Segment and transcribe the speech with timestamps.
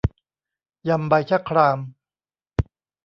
[0.89, 1.79] ยำใบชะคราม